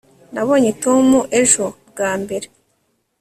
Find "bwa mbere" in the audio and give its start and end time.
1.89-2.47